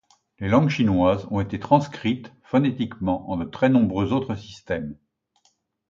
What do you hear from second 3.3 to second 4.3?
de très nombreux